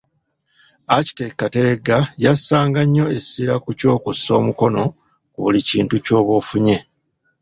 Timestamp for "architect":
0.97-1.35